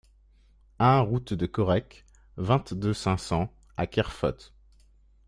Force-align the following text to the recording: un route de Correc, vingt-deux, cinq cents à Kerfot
un 0.79 1.01
route 1.01 1.35
de 1.35 1.45
Correc, 1.45 2.05
vingt-deux, 2.37 2.91
cinq 2.95 3.19
cents 3.19 3.53
à 3.77 3.85
Kerfot 3.85 4.49